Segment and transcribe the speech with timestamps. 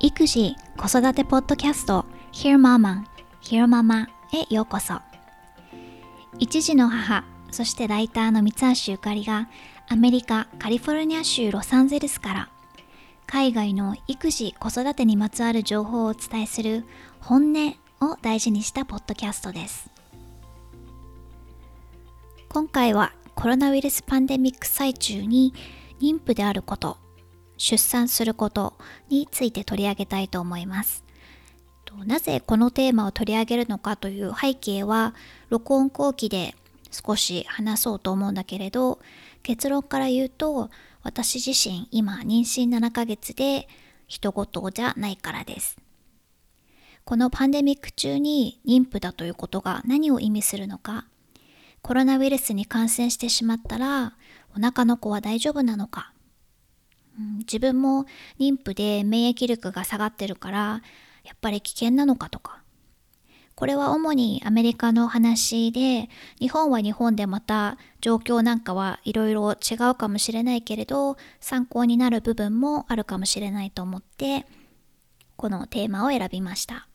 [0.00, 3.04] 育児・子育てポッドキャスト Hear Mama
[3.42, 5.00] Hear Mama へようこそ。
[6.38, 9.48] 一児の母そしてライターの三橋ゆかりが
[9.88, 12.48] アメリカ・カリフォルニア州ロサンゼルスから
[13.26, 16.86] 海外の育児・子育てにまつわる情報をお伝えする
[17.20, 19.89] 本音を大事にしたポッドキャストです。
[22.52, 25.54] 今回はコロナウイルスパンデミック最中に
[26.00, 26.98] 妊婦であること
[27.56, 28.74] 出産すること
[29.08, 31.04] について取り上げたいと思います。
[32.04, 35.14] なぜこのテーマを取り上げるのかという背景は
[35.48, 36.56] 録音後期で
[36.90, 38.98] 少し話そうと思うんだけれど
[39.44, 40.70] 結論から言うと
[41.04, 43.68] 私自身今妊娠7ヶ月で
[44.08, 45.78] 人事じゃないからです。
[47.04, 51.06] このパンデミック中に妊婦だということが何を意味するのか
[51.82, 54.14] コロナウイルスに感染してしまったら
[54.56, 56.12] お腹の子は大丈夫なのか、
[57.18, 58.06] うん、自分も
[58.38, 60.82] 妊婦で免疫力が下がってるから
[61.24, 62.60] やっぱり危険なのかとか。
[63.60, 74.46] これは主にアメリカの話で日本は日本でまた状況なんかはいろいろ違うかもしれないけれど参考になる部分もあるかもしれないと思って
[75.36, 76.88] このテーマを選びました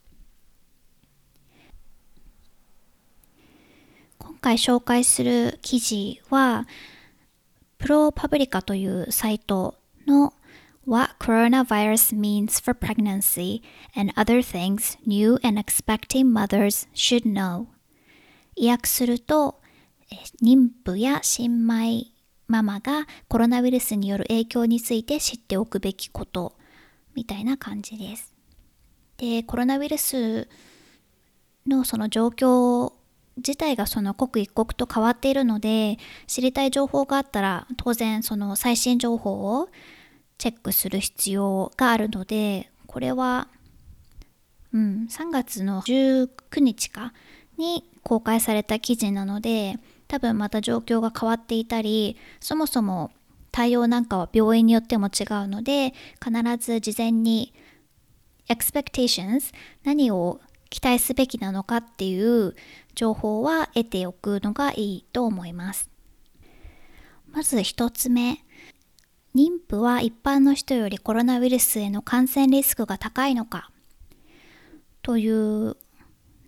[4.17, 6.67] 今回紹介する記事は
[7.79, 9.73] プロパブリカというサイト
[10.05, 10.33] の
[10.85, 13.63] What coronavirus means for pregnancy
[13.95, 17.65] and other things new and expecting mothers should know
[18.55, 19.59] 意訳すると
[20.43, 22.05] 妊婦や新米
[22.47, 26.55] ママがコロナウイルスによる影響について知っておくべきこと
[27.15, 28.35] みたいな感じです。
[29.17, 30.47] でコロナウイルス
[31.65, 32.93] のその状況
[33.37, 35.97] 自体がその刻一刻と変わっているので
[36.27, 39.69] 知りたい情報があったら当然その最新情報を
[40.37, 43.47] チェックする必要があるのでこれは、
[44.73, 46.29] うん、3月の19
[46.61, 47.13] 日か
[47.57, 49.77] に公開された記事なので
[50.07, 53.11] 多分また状況が変わっていたりそもそも
[53.51, 55.93] 対応なんかは病院によっても違うので
[56.23, 57.53] 必ず事前に
[58.49, 60.39] expectations 何を
[60.69, 62.55] 期待すべきなのかっていう
[62.95, 65.89] 情報は得ておくのがいいと思います。
[67.31, 68.43] まず1つ目。
[69.35, 73.69] 妊婦は一般の人よりコロナウイルスへの感染リスクが高いのか。
[75.01, 75.75] という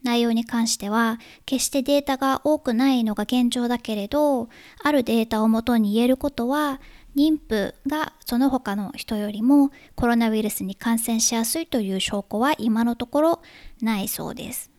[0.04, 4.48] 内容に関しては決してデータが多くないのが現状だけれど
[4.82, 6.80] あるデータをもとに言えることは
[7.18, 13.42] 妊婦がその他の人よりもコロナウイルスに感染しやすいという証拠は今のところ
[13.82, 14.70] ないそうです。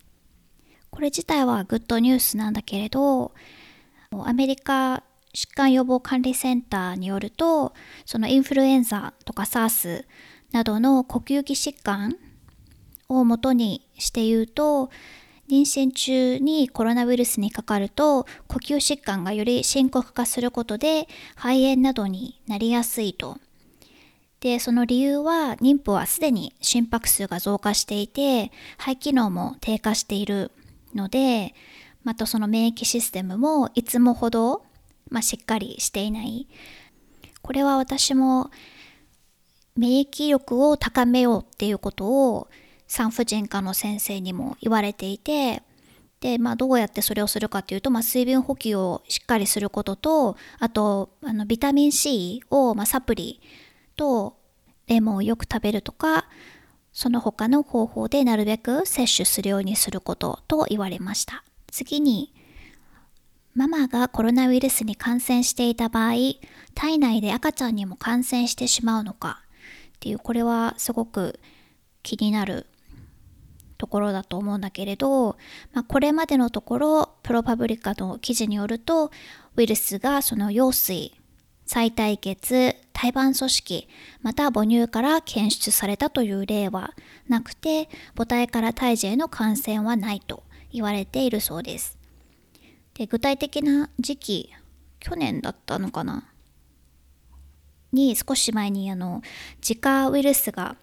[0.91, 3.33] これ自体はグッドニュースなんだけれど
[4.25, 5.03] アメリカ
[5.35, 7.75] 疾患予防管理センターによると
[8.07, 10.05] そのインフルエンザとか SARS
[10.53, 12.17] などの呼吸器疾患
[13.09, 14.91] をもとにして言うと
[15.51, 23.39] 妊娠中にコロナウイルスにかかると呼吸疾患がより深刻化することで肺炎などになりやすいと。
[24.41, 30.53] でその理由は妊婦はすでに心拍数が増加していて肺機能も低下している
[30.95, 31.55] ので
[32.05, 34.63] またその免疫システムもいつもほど
[35.11, 36.47] まあ、しっかりしていない。
[37.43, 38.51] これは私も
[39.77, 42.49] 免疫力を高めようっていうことを
[42.89, 45.63] 産婦人科の先生にも言われていて、
[46.21, 53.41] で、まあ、どうやってそれをするかっていうと、まあ、水分補給をしっかりすることと、あと、あのビタミン C を、まあ、サプリ
[53.95, 54.37] と
[54.89, 56.27] レモンをよく食べるとか、
[56.93, 61.45] その他の方法でなるべく摂取するようにすることと言われました。
[61.71, 62.35] 次に、
[63.55, 66.15] ママがコロナウイルスに感染していた場合、
[66.75, 69.43] 体内で赤ちゃんにも感染してしまうのか
[69.97, 71.39] っていう、これはすごく
[72.03, 72.67] 気になる
[73.79, 75.39] ところだと思うんだけれど、
[75.73, 79.11] まあ、これまでのところ、プロパブリカの記事によると、
[79.57, 81.15] ウイルスがその羊水、
[81.65, 83.89] 再体血、胎盤組織、
[84.23, 86.95] また母乳から検出されたという例は
[87.29, 90.43] なくて、母体から胎児への感染はないと
[90.73, 91.97] 言われているそうです。
[92.95, 94.51] で具体的な時期
[94.99, 96.25] 去年だったのかな？
[97.93, 99.23] に少し前にあの
[99.63, 100.77] 自家ウイルスが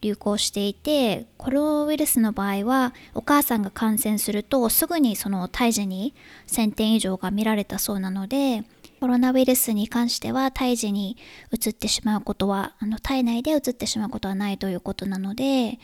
[0.00, 6.14] 流行していてコロナウイルスの場合はお母さんが感染するとすぐにその胎児に
[6.48, 8.64] 1000点以上が見られたそうなので
[9.00, 11.16] コロナウイルスに関しては胎児に
[11.52, 15.78] 移ってしまうことはあの体内で移ってしまうことはないということなので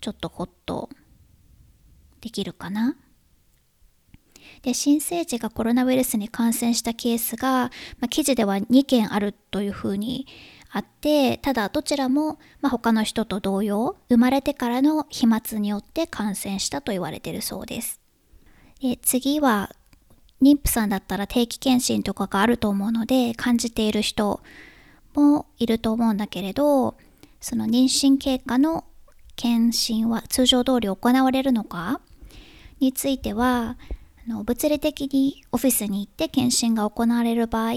[0.00, 0.88] ちょっとホッと
[2.20, 2.96] できるかな。
[4.62, 10.26] で新生児がコロナウイルスに感染したケースが、まあ、記事では2件あるというふうに
[10.74, 18.00] あってただどちらも、まあ、他の人と同様生まれてからの飛沫によって感染したと言われているそうです。
[18.80, 19.70] で次は
[20.40, 24.40] 妊婦さんだったら定期検診とかがあると思うので感じている人
[25.14, 26.96] もいると思うんだけれど
[27.40, 28.84] その妊娠経過の
[29.36, 32.00] 検診は通常通り行われるのか
[32.80, 33.76] については
[34.26, 37.72] の物理的にオフィスに行って検診が行われる場合、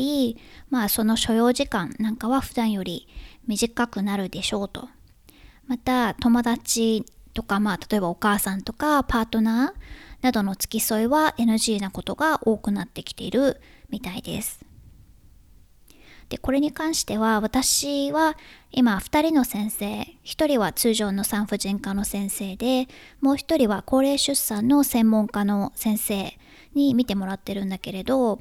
[0.69, 3.07] まあ、その所要時間なんかは普段より
[3.47, 4.89] 短くなるでしょうと。
[5.67, 14.64] また友達とか、まあ、例えばお母さんとかパートナーなどの付き添いは NG なことが多くなってきているみたいです。
[16.29, 18.35] でこれに関しては私は
[18.71, 19.85] 今2人の先生
[20.23, 22.87] 1人は通常の産婦人科の先生で
[23.21, 26.37] もう1人は高齢出産の専門家の先生
[26.73, 28.39] に見てもらってるんだけれど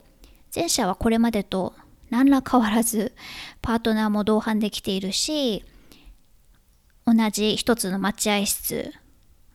[0.54, 1.74] 前者はこれまでと
[2.10, 3.12] 何ら変わらず
[3.60, 5.64] パートナーも同伴できているし
[7.06, 8.92] 同じ一つの待合室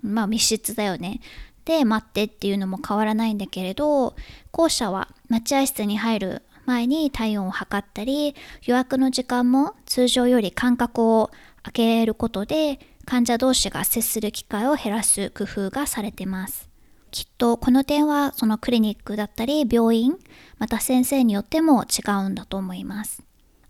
[0.02, 1.20] まあ密室だよね。
[1.66, 4.16] で待ってっていうのも変わらないんだけれど
[4.52, 8.36] 後者は待合室に入る前に体温を測ったり
[8.66, 11.32] 予約の時間も通常より間隔を
[11.64, 16.70] 空けることで患者同士が接する機会を減らす工夫がされてます。
[17.10, 20.16] きっとこの点はそのクリニックだったり病院
[20.60, 23.24] また先生によっても違うんだと思います。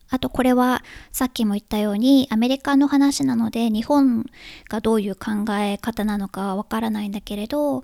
[0.09, 4.25] あとこれはさっきも言ったようにアメリカの話なので日本
[4.67, 7.83] がどういう考え方なのかはわからないんだけれど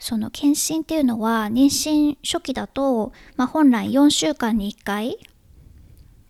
[0.00, 5.18] その検診っていうのは妊娠初期だと、まあ、本来4週間に1回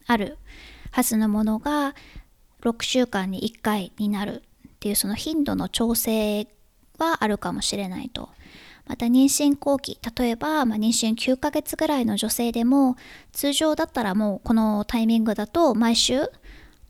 [0.07, 0.39] ある
[0.91, 1.95] はずのものが
[2.63, 6.49] 6週間に1回になるっていうその頻度の調整
[6.99, 8.29] はあるかもしれないと。
[8.87, 12.97] また妊娠後期例えば、まあ、妊娠9ヶ月ぐらいの女性でも
[13.31, 16.23] 通常だったらもうこのタイミングだと毎週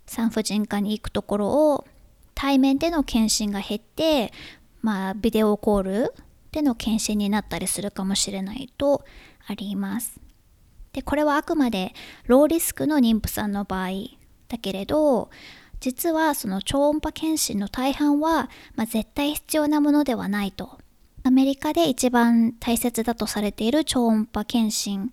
[0.06, 1.86] 産婦人科に行くところを
[2.34, 4.32] 対面での検診が減って
[4.80, 6.14] まあビデオコール
[6.52, 9.04] での検診になったりするかもしれないと
[9.46, 10.20] あります。
[10.92, 11.94] でこれはあくまで
[12.26, 13.90] ローリスクの妊婦さんの場合
[14.48, 15.30] だけれど
[15.78, 20.78] 実はその超音波検診の大半は、まあ、絶対必要なものではないと
[21.22, 25.12] アメリカで一番大切だとされている超音波検診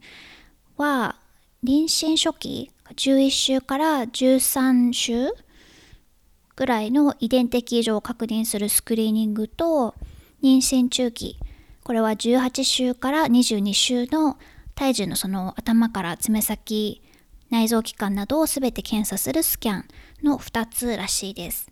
[0.77, 1.15] は
[1.63, 5.29] 妊娠初期11週から13週
[6.55, 9.95] ぐらいの遺伝的異常を確認するスクリーニングと
[10.41, 11.39] 妊娠中期
[11.83, 14.37] これは18週から22週の
[14.75, 17.01] 胎児のその頭から爪先
[17.49, 19.85] 内臓器官などを全て検査するスキャン
[20.21, 21.71] の2つらしいです。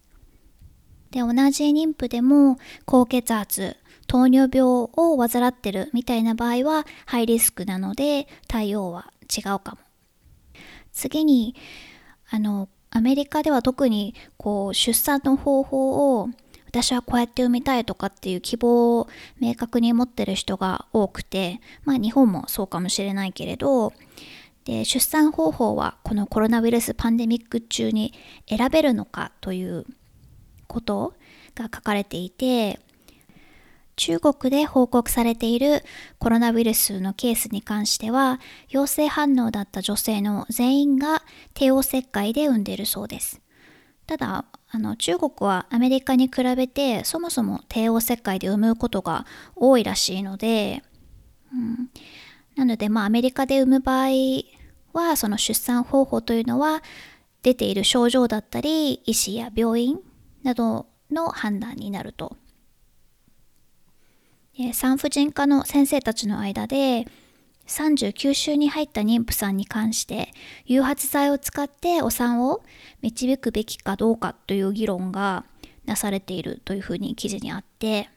[1.12, 3.78] で同じ妊婦でも高血圧
[4.08, 9.78] 糖尿病を患ってるみたいな場合はハイリスクなので対応は違うかも。
[10.92, 11.56] 次に
[12.30, 16.30] あのアメリカでは特にこう出産の方法を
[16.76, 19.08] 私はこうやって産みたいとかっていう希望を
[19.40, 23.94] 明確に持ってる人が多くてまあ日本もそうかもしれないけれど
[24.66, 28.14] で出産方法はこのコロナウイルスパンデミック中に
[28.50, 29.86] 選べるのかという
[30.68, 31.14] こと
[31.56, 32.82] が書かれていて
[33.96, 35.82] 中国で報告されている
[36.20, 41.24] コロナウイルスのケースに関しては陽性反応だった女性の全員が
[41.54, 43.45] 帝王切開で産んでいるそうです。
[44.08, 50.84] ただあの中国はアメリカに比べてそもそも帝王切開で産むことが多いらしいので、
[51.54, 51.90] うん、
[52.56, 54.10] なのでまあアメリカで産む場合
[54.94, 56.84] はその出産方法というのは
[57.42, 60.00] 出ている症状だったり医師や病院
[60.44, 62.38] などの判断になると。
[64.74, 67.08] 産婦人科の先生たちの間で
[67.68, 70.34] 39週に入った妊婦さんに関して
[70.66, 72.64] 誘発剤を使ってお産を
[73.02, 75.46] 導くべきかどうかという議論が
[75.86, 78.10] なされているというふうに記事にあって、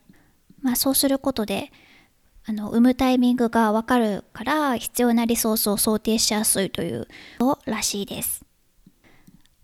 [0.60, 1.70] まあ、そうすることで
[2.46, 7.06] あの産むタイミングがわかるから必要なリソースを想定しやすいという
[7.66, 8.44] らしいです。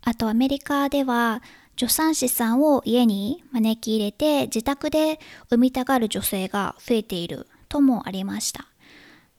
[0.01, 1.41] あとアメリカでは
[1.77, 8.67] 助産師さんを家に招き入れて自宅で産みたがる女性が増えているともありました。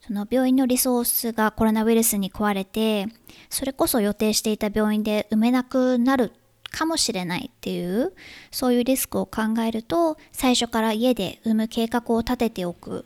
[0.07, 3.09] その病院のリソースがコロナウイルスに壊れて
[3.51, 6.33] それこそ予定していた病院で産めなくなる
[6.71, 8.13] かもしれないっていう
[8.53, 13.05] そういうリスクを考えると最初から家で産む計画を立てておく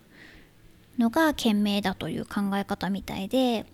[0.99, 3.65] のが賢明だという考え方みたいで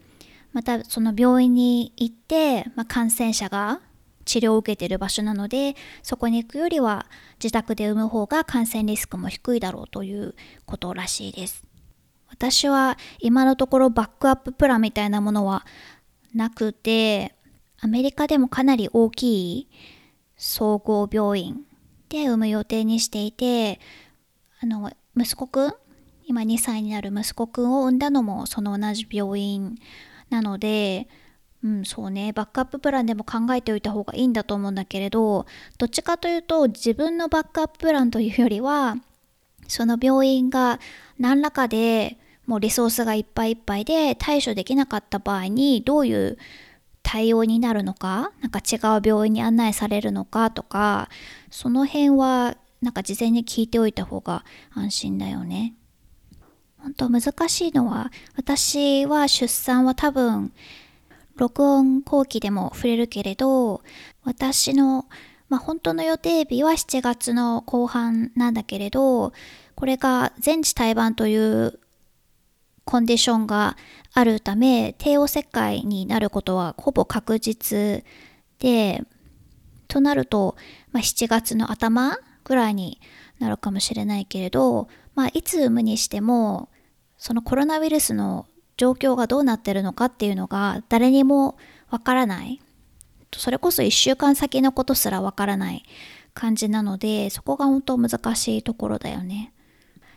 [0.53, 3.81] またその病院に行って、まあ、感染者が
[4.25, 7.07] 治療を受けている場所なのでそこに行くよりは
[7.43, 11.66] 自宅で産む方が感染リスクも低いだろうということらしいです。
[12.39, 15.65] 私は今のところバックアッププランみたいなものは
[16.35, 17.35] なくて、
[17.81, 19.69] アメリカでもかなり大きい
[20.37, 21.63] 総合病院
[22.11, 23.81] で産む予定にしていて、
[24.61, 25.75] あの、息子くん、
[26.27, 29.79] 今2歳になる息子くんを産んだのもその同じ病院
[30.29, 31.09] なので、
[31.65, 35.47] うん、そうね、バックアッププランでも考えておいた方がいいんだと思うんだけれど、
[35.79, 38.97] どっちかというと自分のバックアッププランというよりは、
[39.69, 40.81] その病院が
[41.19, 46.39] 何らかでもうリソースがいっぱいいっぱいで対処できなかった場合にどういう
[47.03, 51.09] 対応になるのか、なんか違う病院に案内されるのかとか、
[51.51, 55.75] その辺はなんか事前に聞いておいた方が安心だよね。
[56.79, 60.53] 本当難しいのは、私は出産は多分
[61.37, 63.83] 録音後期でも触れるけれど、
[64.25, 65.07] 私の、
[65.49, 69.33] まあ、本当の予定日は7月の後半なんだけれど、
[69.75, 71.79] これが全治胎盤という
[72.87, 73.77] コンディションが
[74.15, 78.05] あるため、帝王切開になることはほぼ確実
[78.61, 79.03] で、
[79.89, 80.57] となると、
[80.93, 83.01] まあ、7月の頭ぐらいに
[83.41, 86.69] なるかもしれないけれど、まあ、いつ産むにしても、
[87.19, 91.57] そのコロナウイルスの状況がどうなってるのかっていうのが誰にも
[91.91, 92.61] わからない。
[93.37, 95.83] それこそ1週間先のことすらわからない
[96.35, 99.53] 感じなので、そこが本当難しいところだよね。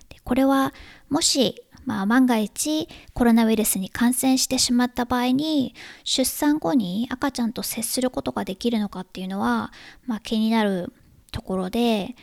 [0.09, 0.73] でこれは
[1.09, 9.73] もし、まあ、万が一コロナウイルスに感染してしまった場合に出産後に赤ちゃんと接することができるのかっていうのは、
[10.05, 10.93] まあ、気になる
[11.31, 12.15] ところで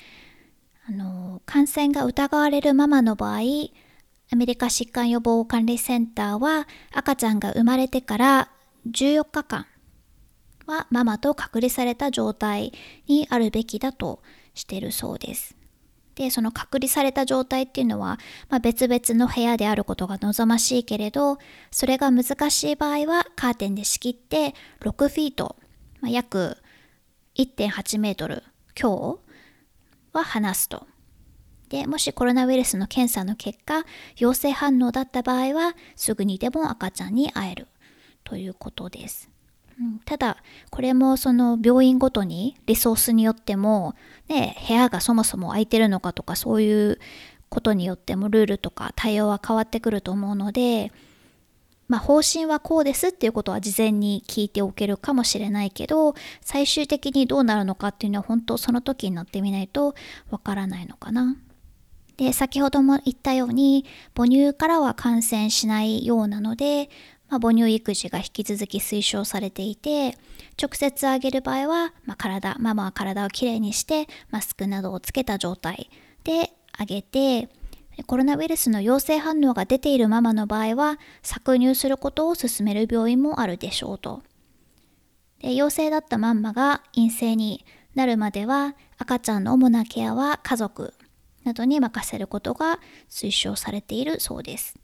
[0.88, 3.40] あの感染が疑われるママの場合
[4.32, 8.50] アメリカ疾患予防管理センターは赤ちゃんが生まれてから
[8.88, 9.66] 14日間
[10.66, 12.72] はママと隔離された状態
[13.08, 14.22] にあるべきだと
[14.54, 15.55] しているそうです。
[16.16, 18.18] で、その隔離された状態っていうのは、
[18.48, 21.38] まあ、別々の部屋であることが望ましいけれど、
[21.70, 25.56] それが難しい場合はカーテンで仕切って6フィート、
[26.00, 26.56] まあ、約
[27.36, 28.42] 1.8メートル
[28.74, 29.20] 強
[30.12, 30.86] は離すと。
[31.68, 33.84] で、もしコロナウイルスの検査の結果、
[34.16, 37.68] 陽性反応だった場合は、すぐにでも赤ちゃんに会える
[38.24, 39.35] ということです。
[40.04, 40.38] ただ、
[40.70, 43.94] これもその病院ごとにリソースによっても、
[44.28, 46.98] ね、部屋がそもそも空いてるのかとかそういう
[47.48, 50.92] ことによってもルールとか対応は変わってくると思うので、
[51.88, 59.94] まあ、方針はこうですっていうことは事前に聞いておけるかもしれないけど最終的にどうなるのかっていうのは本当その時になってみないと
[60.30, 61.36] わからないのかな。
[62.16, 66.88] で、先ほども言ったように、母乳からは感染しないようなので、
[67.28, 70.16] まあ、母乳育児が引き続き推奨されていて、
[70.60, 75.90] 直接あげる場合は、まあ、体、ママは体をきれいにして、マスクなどをつけた状態
[76.24, 77.48] であげて、
[78.06, 84.22] コロナウイルスの陽性反応が出ているママの場合は、搾乳することを勧める病院もあるでしょうと。
[85.40, 87.64] で陽性だったマンマが陰性に
[87.94, 90.94] なるまでは、赤ちゃんの主なケアは家族、
[91.44, 94.78] などに任せることが推奨されているそうです。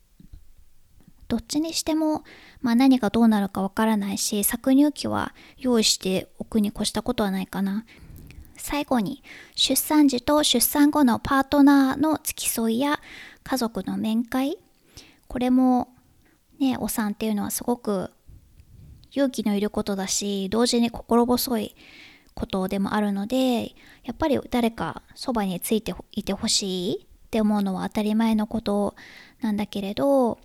[1.33, 2.25] どっちにしても、
[2.61, 7.87] まあ、何がどうなるかわからないし搾乳機は用意しておくに越したことはないかな。
[8.59, 9.23] 最後に
[9.55, 13.01] 出産時と出産後のパートナーの付き添いや
[13.45, 14.59] 家族の面会
[15.27, 15.89] これも
[16.61, 18.11] ねお産っていうのはすごく
[19.11, 21.75] 勇気のいることだし同時に心細い
[22.35, 23.75] ことでもあるので
[24.05, 28.95] やっぱり誰かそばについていてほしいって思うのは当たり前のこと
[29.41, 30.39] なんだけれど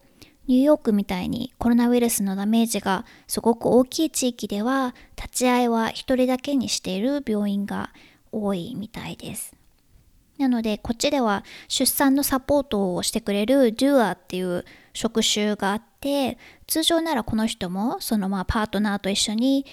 [0.48, 7.92] ニューヨークみたいにコロナウイルスのダメージがすごく大きい地域では立ち会いは1人だけにしている病院が
[8.32, 9.54] 多いみたいです。
[10.38, 16.38] なのでこっちでは出産のサポートをしてくれるデュアっていう職種があって
[16.68, 19.66] 通常ならこの人もそのまあパートナーと一緒に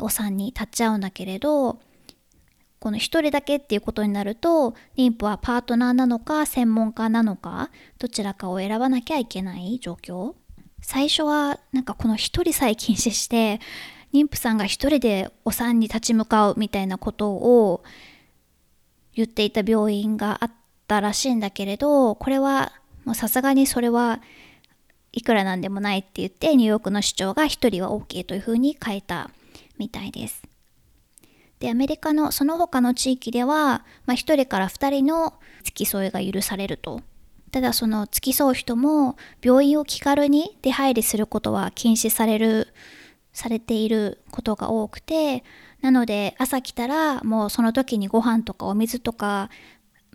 [0.00, 1.80] お産に立ちゃうんだけれど
[2.88, 7.68] この1人だけっていうことになると妊婦はパートナーなのか専門家なのか
[7.98, 10.32] どちらかを選ばなきゃいけない状況
[10.80, 13.60] 最初はなんかこの1人さえ禁止して
[14.14, 17.84] 妊婦さんが1人でお産に立ち向かうみたいなことを
[19.12, 20.52] 言っていた病院があっ
[20.86, 22.72] たらしいんだけれどこれは
[23.04, 24.22] もうさすがにそれは
[25.12, 29.28] いくらなんでもないって言ってニューヨークの市長が1人は OK というふうに変えた
[29.76, 30.47] みたいです。
[31.60, 35.34] で、アメリカのその他の地域では、まあ、1人から2人の
[35.64, 37.02] 付き添いが許されると。
[37.50, 42.68] ただその付き添う人も病院を気軽に出入りすることは禁止される、
[43.32, 45.44] されていることが多くて、
[45.80, 49.48] なので朝来たらもうその時にご飯とかお水とか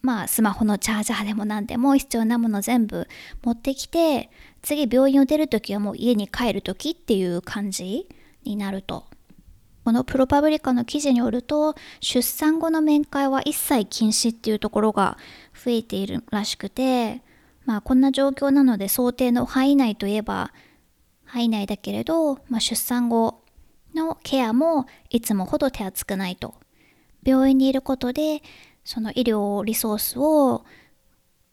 [0.01, 3.07] まあスマホのチャージャーでも何でも必要なもの全部
[3.43, 4.29] 持ってきて
[4.61, 8.09] 次病院を出る時はもう家に帰る時っていう感じ
[8.43, 9.05] になると
[9.83, 15.17] このプロパブリカの記事によると出産後の面会は一切禁止っていうところが
[15.53, 17.21] 増えているらしくて
[17.65, 20.51] まあこんな状況なので想定の範囲内といえば
[21.25, 23.41] 範囲内だけれど、まあ、出産後
[23.95, 26.55] のケアもいつもほど手厚くないと。
[27.25, 28.43] 病院にいることで
[28.83, 30.65] その医療リソースを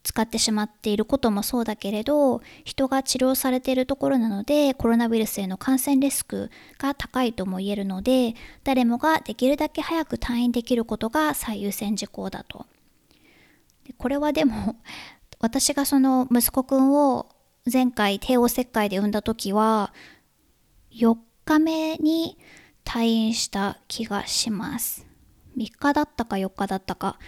[0.02, 12.66] 使ってしまっていることもそうだけれど人が治療されているところなのでコロナウイルスへの感染リスクが高いとも言えるので誰もができるだけ早く退院できることが最優先事項だと。
[13.98, 14.76] これはでも
[15.40, 17.26] 私がその息子くんを
[17.70, 19.92] 前回帝王切開で産んだ時は
[20.92, 22.38] 4日目に
[22.84, 25.06] 退院した気がします。
[25.56, 27.18] 3日だったか4日だったか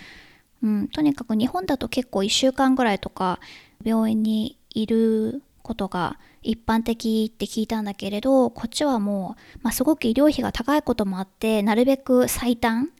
[0.62, 3.40] うん、とにかく日本だと結構1週間ぐらいとか
[3.85, 12.90] 病院にいることが一般的って聞いたんだけれどこっちはもう、まあ、すごく医療費が高いこともあってなるべく最短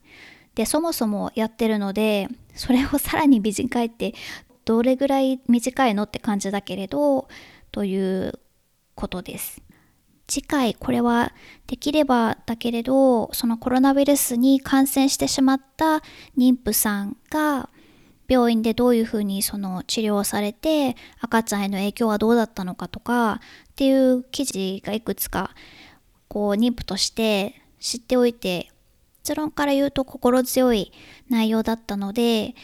[0.55, 4.13] でそもそもやってるのでそれをさらに短いって
[4.65, 7.27] どれぐらい短いのって感じだけれど
[7.71, 8.39] という
[8.95, 9.62] ことです。
[10.33, 11.31] 次回これは
[11.67, 16.01] できればだけれどそのコロナウイルスに感染してしまった
[16.35, 17.69] 妊婦さんが
[18.27, 25.51] 病院でどういうふうにその治療されて赤ちゃんへの影響はどうだったのかとかっていう記事がいくつか
[26.29, 28.71] こう妊婦として知っておいて
[29.21, 30.91] 結論から言うと心強い
[31.29, 32.55] 内容だったので、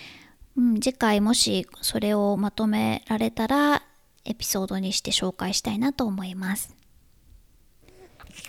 [0.57, 3.83] うん、次回もしそれをまとめられたら
[4.25, 6.78] エピソードにして紹介したいなと思います。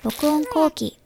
[0.03, 0.99] 録音後期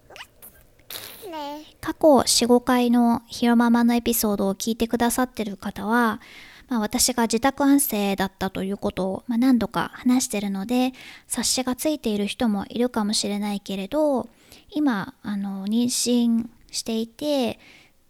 [1.81, 6.21] 過去4、5回のひろママのエピソードを聞いてくださってる方は、
[6.69, 10.93] まあ、私が自宅安静だったということを、まあ、何度か話してるので
[11.27, 14.29] 察しがついている人もいるかもしれないけれど
[14.71, 17.59] 今あの妊娠していて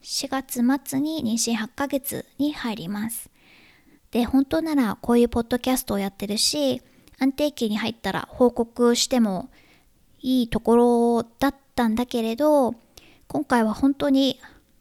[0.02, 3.30] 4月末に妊娠8ヶ月に入ります。
[4.10, 6.82] で本当ならこういうポッドキャストをやってるし
[7.18, 9.48] 安定期に入ったら報告しても
[10.24, 12.74] いいところだったんだけれど
[13.28, 14.40] 今回は本当に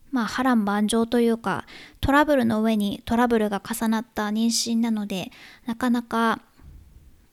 [0.10, 1.66] まあ波乱万丈というか
[2.00, 5.32] トラブルの上にトラブルが重なった妊娠なので
[5.66, 6.40] なかなか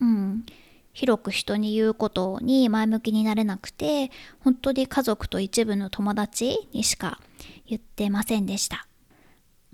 [0.01, 0.45] うん
[0.93, 7.21] 広く人に言うことに前向きになれなくて本当に家族と一部の友達にしか
[7.69, 8.89] 言ってませんでした。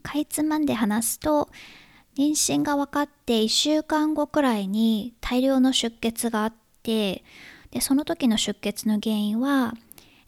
[0.03, 1.49] かいつまんで話すと
[2.18, 7.25] 妊娠が分かって1週間後くらいに大量の出血があって
[7.77, 9.75] でその時の出血の原因は、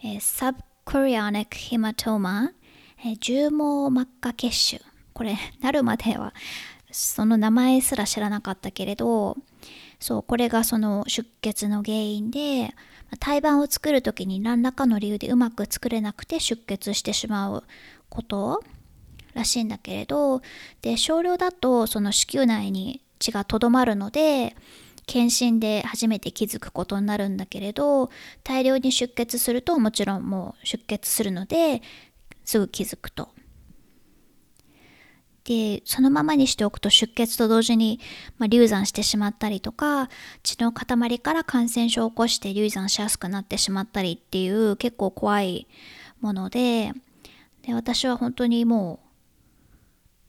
[0.04, 2.50] えー、サブコリアニックヘマトーマ、
[3.02, 4.80] えー、重毛膜下血腫。
[5.14, 6.34] これ なるまでは
[6.90, 9.38] その名前すら知らなかったけれど
[9.98, 12.74] そうこれがその出血の原因で
[13.18, 17.64] 胎盤を作る時に何らかの理由でうまく作れなくて出血してしまう
[18.10, 18.62] こと
[19.32, 20.42] らしいんだけれど。
[20.82, 24.54] で少量だとその子宮内に血がとどまるので
[25.08, 28.10] 検診で初めて気づくことになるんだけれど
[28.44, 31.80] 大量に出血するともちろんもう出血するので
[32.44, 33.30] すぐ気づくと。
[35.44, 38.00] でそのままにしておくと出血と同時に、
[38.36, 40.10] まあ、流産してしまったりとか
[40.42, 45.66] 血の塊から感染症を起こして流産しやすくなってしまったりっていう結構怖い
[46.20, 46.92] もので
[47.62, 49.08] で私は本当にもう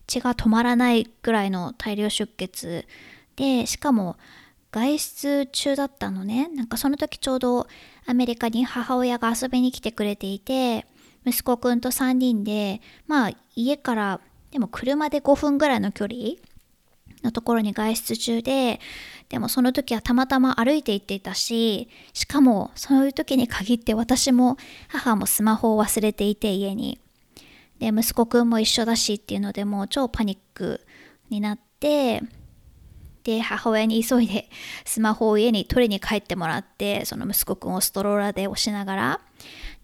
[0.08, 2.88] 血が止まらないぐらいの大量出血
[3.36, 4.16] でしかも
[4.72, 6.50] 外出中だったのね。
[6.50, 7.68] なんかその時ちょうど
[8.06, 10.86] アメリカに母親が遊びに来てくれていて
[11.26, 16.18] 息子くんと3人でまあ家からでも車で5分ぐらいの距離
[17.24, 18.80] のところに外出中で
[19.28, 27.00] でもその時はたまたま歩いて行っていたししかもそういう時に限って私も母もスマホを忘れていて家に。
[27.80, 30.82] で息子くんも一緒だしっていうのでもう超パニック
[31.30, 32.22] になって
[33.24, 34.50] で母親に急いで
[34.86, 39.22] スマホを家に取りに帰ってもらってその息子くんをストローラーで押しながら。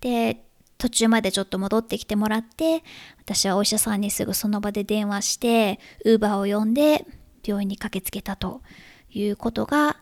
[0.02, 0.42] で
[0.78, 2.84] 途中までちょっと戻ってきてもらって
[3.18, 7.06] 私はお医者さんにすぐその場で電話してウーバーを呼んで
[7.46, 8.62] 病院に駆けつけたと
[9.10, 9.98] いうことが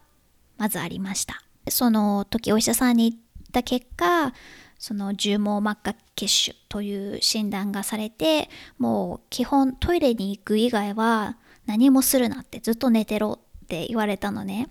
[0.57, 1.43] まずありました。
[1.69, 3.19] その時お医者さんに行っ
[3.51, 4.33] た結果
[4.77, 14.69] その重毛膜下血腫という診断がされてもう基本トイレに行く以外は何もするなってずっと寝てろって言われたのね。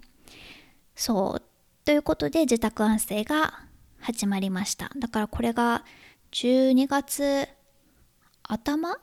[0.95, 1.43] そう。
[1.85, 3.61] ということで自宅安静が
[3.99, 4.91] 始まりました。
[4.97, 5.85] だからこれが
[6.33, 7.49] 12月
[8.43, 8.99] 頭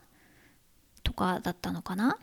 [1.03, 2.17] とかだったのかな？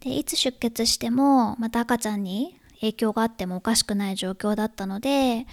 [0.00, 5.46] でいつ出血してもまた赤ちゃんに影響があってもおかしくない状況だったので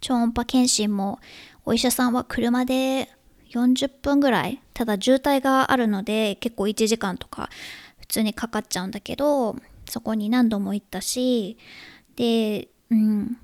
[0.00, 1.18] 超音波検診も
[1.64, 3.08] お医者さんは車で
[3.54, 4.60] 40分ぐらい。
[4.74, 7.48] ただ渋滞があるので結構1時間とか
[8.00, 9.56] 普通にかかっちゃうんだけど
[9.88, 11.56] そこに何度も行ったし
[12.16, 13.36] で、うん、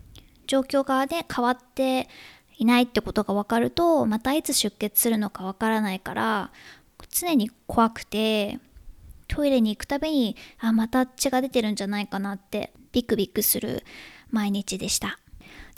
[0.46, 2.08] 状況がね変わって
[2.58, 6.50] いないってことが分かるとまたいつ出血するのか分からないから
[7.08, 8.58] 常に怖くて
[9.28, 13.84] トイレに行くたびにあまた血が出てるんじゃないかなってビクビクする
[14.30, 15.18] 毎日でした。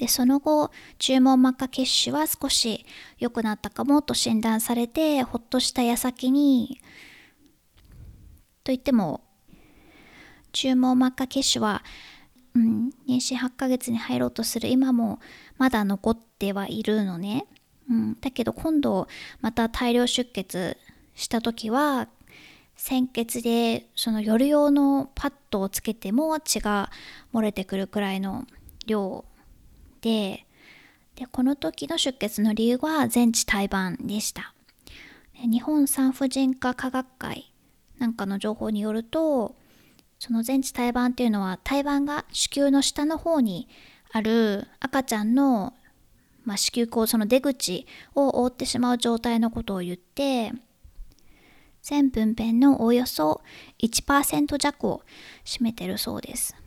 [0.02, 2.84] でその後注文膜下血腫は少し
[3.20, 6.80] 良くなったかもと診断されてほっとした矢先に
[8.64, 9.20] といっても
[10.50, 11.84] 注文膜下血腫は、
[12.56, 15.20] うん、妊娠8ヶ月に入ろうとする今も
[15.56, 17.46] まだ残ってはいるのね、
[17.88, 19.06] うん、だけど今度
[19.40, 20.78] また大量出血
[21.14, 22.08] した時は
[22.74, 26.90] 鮮血でその夜用のパッドをつけても血が
[27.32, 28.46] 漏れてくるくらいの
[28.84, 29.24] 量
[30.02, 30.46] で
[31.14, 34.54] でこの時の出血の理由は全治胎盤でした
[35.34, 37.52] 日本産婦人科科学会
[37.98, 39.54] なんかの情報によると
[40.18, 43.68] その全治胎盤っていうのは胎盤が子宮の下の方に
[44.12, 45.74] ある赤ちゃんの、
[46.44, 50.52] まあ、子宮口その出口を覆ってしまう状態のことを言って
[51.82, 53.42] 全分娩のおよそ
[53.80, 55.02] 1%弱を
[55.44, 56.61] 占めてるそうです。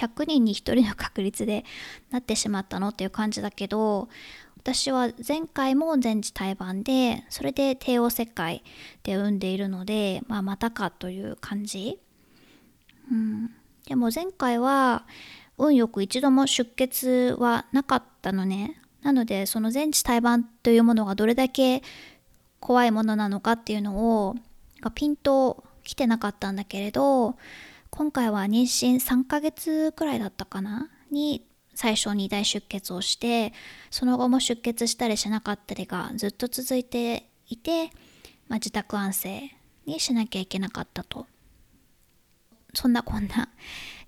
[0.00, 1.64] 100人に1人の確率で
[2.10, 4.08] なってしまったのっていう感じだけど
[4.56, 8.62] 私は前回も全治胎盤でそれで帝王切開
[9.02, 11.98] で産んでいるので、まあ、またかという感じ、
[13.10, 13.50] うん、
[13.86, 15.06] でも前回は
[15.56, 18.80] 運よく一度も出血はなかったのね。
[19.02, 21.82] なのでその全治胎盤というものがどれだけ
[22.60, 24.36] 怖いものなのかっていうのを
[24.94, 27.36] ピンと来てなかったんだけれど
[27.90, 30.88] 今回は妊娠3ヶ月くらいだったかな？
[31.10, 33.52] に最初に大出血をして
[33.90, 37.86] その後も出血したりしなかったりがずっと続いていて、
[38.48, 39.50] まあ、自宅安静
[39.86, 41.26] にしなきゃいけなかったと。
[42.74, 43.48] そんなこんな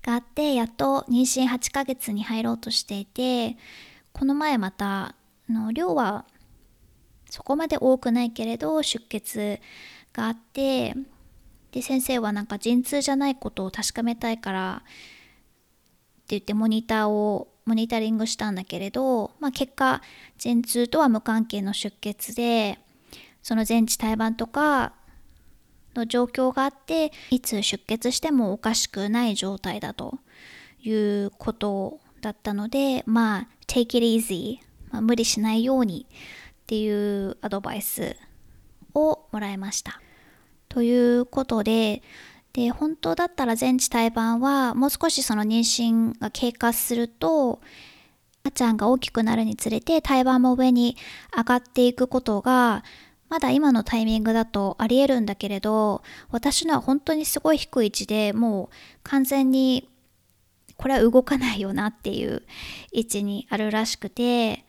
[0.01, 3.57] があってやっと妊娠8ヶ月に入ろうとしていて
[4.13, 5.15] この前また
[5.49, 6.25] の量は
[7.29, 9.59] そこまで多くないけれど出血
[10.13, 10.95] があって
[11.73, 14.91] で先生はなんか陣痛じゃないことを確かめたいからって
[16.27, 20.01] 言ってモニターをモニタリングしたんだけれど、まあ、結果
[20.37, 22.77] 陣痛とは無関係の出血で
[23.41, 24.93] その全治胎盤とか
[25.95, 30.19] の状況があっていつ出血してもおかしくない状態だと
[30.83, 34.59] いうことだったのでまあ take it easy、
[34.91, 38.15] まあ、無理しないようにっていうアドバイス
[38.93, 39.99] をもらいました。
[40.73, 42.01] ということで、
[42.53, 47.61] で、本当だったら全治胎盤はもう少しその妊娠が経過すると、
[48.43, 50.97] 赤ちゃんが大きくなるにつれて胎盤も上に
[51.35, 52.83] 上がっていくことが
[53.29, 59.87] まだ今のタイミングだとありえるんだけれど私のは本当にすごい低い位置でもう完全に
[60.75, 62.43] これは動かないよなっていう
[62.91, 64.65] 位置にあるらしくて、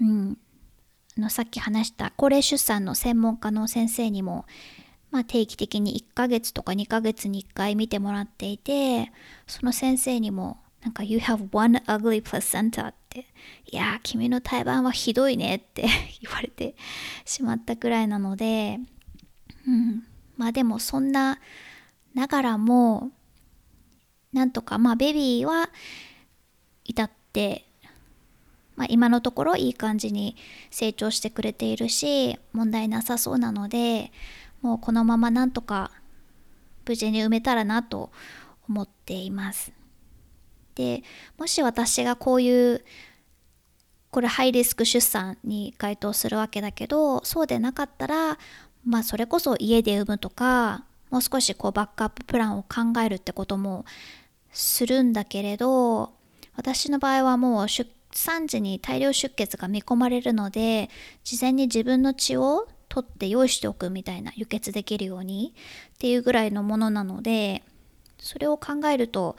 [0.00, 0.38] うん、
[1.18, 4.46] あのさっき話した高齢出産の専門家の先生にも
[5.12, 9.12] まあ、定期的に1ヶ月とか2ヶ月に1回見てもらっていて
[9.46, 13.26] その先生にもなんか You have one ugly placenta って
[13.66, 15.82] いや君の胎盤はひどいねって
[16.22, 16.74] 言われて
[17.26, 18.80] しまったくらいなので
[19.66, 20.04] うん。
[20.36, 21.38] まあでもそんな
[22.14, 23.12] ながらも
[24.32, 25.68] なんとかまあベビーは
[26.84, 27.66] 至って
[28.74, 30.34] まあ、今のところいい感じに
[30.70, 34.10] 成長してくれているし問題なさそうなので
[34.62, 35.90] もうこのままなんとか
[36.86, 38.10] 無事に埋めたらなと
[38.68, 39.72] 思っています。
[40.74, 41.02] で
[41.36, 42.84] もし私がこういう
[44.10, 48.38] これハイリスク出産に該当するわけだけどそうでなかったら
[48.84, 53.84] まあそれこそ家で産むとかもう少しこうバックアッププランを考えるってことも
[54.52, 56.12] するんだけれど
[56.56, 60.90] 私の場合はもう出産時に大量出血が見込まれるので
[61.24, 65.54] 事前に自分の血を取って用意しておくみたいな輸血できるように
[65.94, 67.62] っていうぐらいのものなので
[68.18, 69.34] それを考えると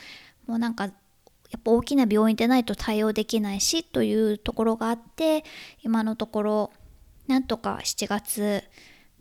[0.48, 5.44] もうなんかやっぱ大きな病院でないと対応できないしというところがあって
[5.84, 6.72] 今のところ
[7.28, 8.64] なんとか7月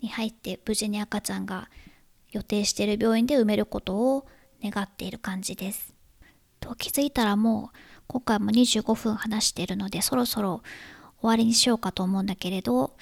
[0.01, 1.69] に入って無事に赤ちゃんが
[2.31, 4.25] 予定している病院で産めることを
[4.63, 5.93] 願っている感じです。
[6.59, 10.63] と気づいたらもう今回も25分話してるのでそろそろ
[11.21, 12.95] 終わりにしようかと思うんだけれど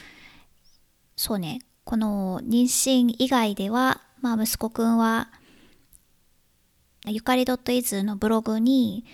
[1.23, 5.29] そうね、この妊娠以外では、まあ、息子くんは
[7.05, 9.05] ゆかり .iz のブログに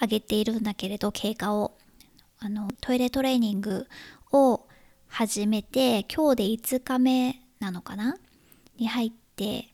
[0.00, 1.78] 上げているんだけれど経過を。
[2.40, 3.86] あのトイレトレーニング
[4.32, 4.66] を
[5.06, 8.16] 始めて今日で5日目なのかな？
[8.76, 9.68] に入って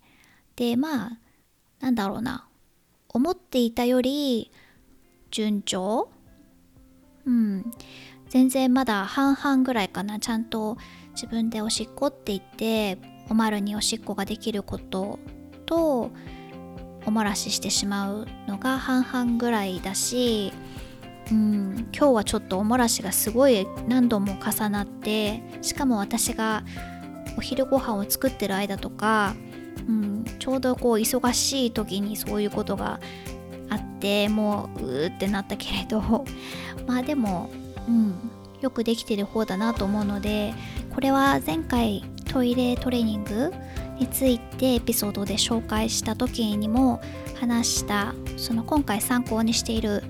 [0.56, 1.18] でまあ
[1.80, 2.46] なんだろうな。
[3.08, 4.52] 思っていたより
[5.30, 6.10] 順調？
[7.24, 7.72] うん。
[8.28, 10.20] 全然まだ半々ぐらいかな。
[10.20, 10.76] ちゃんと
[11.14, 12.98] 自分でおしっこって言って
[13.28, 15.18] おまるにおしっこができること
[15.66, 16.10] と
[17.06, 20.52] おもらししてしまうのが半々ぐらいだし、
[21.30, 26.64] うん、今日はちょっとおもらしがすごい何度も重なってしかも私が
[27.36, 29.34] お昼ご飯を作ってる間とか、
[29.88, 33.00] うん、ちょうどこう忙しい時にそういうことが
[33.70, 36.24] あってもううーってなったけれど。
[36.86, 37.48] まあでも、
[37.88, 38.14] うん、
[38.60, 40.52] よくできてる方だなと思うので
[40.94, 43.52] これは前回トイレトレーニング
[43.98, 47.00] についてエピソードで紹介した時にも
[47.40, 50.02] 話したその今回参考にしている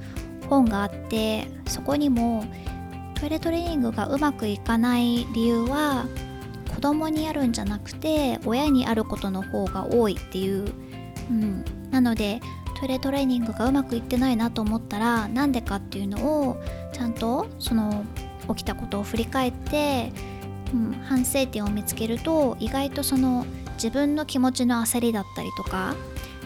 [0.48, 2.44] 本があってそこにも
[3.14, 6.06] トイレトレーニングがうまくいかない理由は
[6.74, 10.72] 子供にあるんじゃなくて親にあることの方が多いっていう、
[11.30, 12.40] うん、なので
[12.80, 16.56] トイレトレーニングがうまくいってないなと思ったらなんでかっていうのを
[16.92, 18.04] ちゃんとその
[18.48, 20.12] 起きたことを振り返って、
[20.72, 25.94] うん、反省点を見つけると意外とその自分の気持ちの焦りだったりとか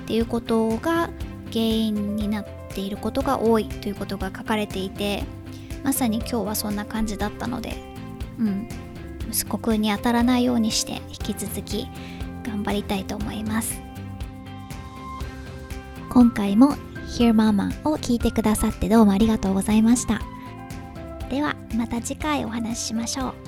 [0.03, 1.11] っていうことが
[1.53, 5.25] 原因になっていることが多いということが書かれていて
[5.85, 7.77] まさに今日はそんな感じだったので、
[8.39, 8.69] うん、
[9.31, 11.89] 息子くんに当たらないようにして引き続き
[12.45, 13.81] 頑張りたいと思います。
[16.11, 16.71] 今回も
[17.09, 20.23] Hear Mama を聞いてくださってどうもありがとうございました。
[21.29, 23.45] ではまた次回お話ししましょう。